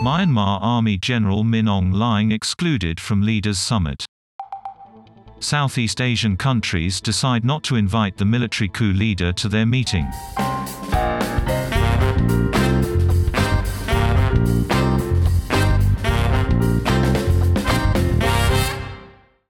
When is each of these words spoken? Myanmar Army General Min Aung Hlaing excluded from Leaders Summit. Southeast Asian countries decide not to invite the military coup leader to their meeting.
Myanmar 0.00 0.58
Army 0.62 0.96
General 0.96 1.44
Min 1.44 1.66
Aung 1.66 1.92
Hlaing 1.92 2.32
excluded 2.32 2.98
from 2.98 3.20
Leaders 3.20 3.58
Summit. 3.58 4.06
Southeast 5.40 6.00
Asian 6.00 6.38
countries 6.38 7.02
decide 7.02 7.44
not 7.44 7.62
to 7.64 7.76
invite 7.76 8.16
the 8.16 8.24
military 8.24 8.68
coup 8.68 8.94
leader 8.94 9.30
to 9.34 9.46
their 9.46 9.66
meeting. 9.66 10.10